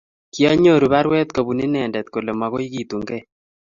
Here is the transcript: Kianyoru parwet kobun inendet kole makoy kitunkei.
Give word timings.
Kianyoru 0.33 0.87
parwet 0.93 1.29
kobun 1.35 1.59
inendet 1.65 2.07
kole 2.13 2.31
makoy 2.39 2.67
kitunkei. 2.73 3.23